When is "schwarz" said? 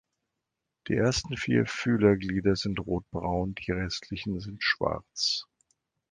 4.63-5.45